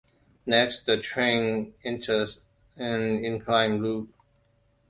Next, 0.47 0.87
the 0.87 0.97
train 0.99 1.75
enters 1.83 2.39
an 2.75 3.23
inclined 3.23 3.83
loop. 3.83 4.11